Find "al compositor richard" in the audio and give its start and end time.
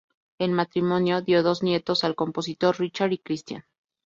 2.03-3.11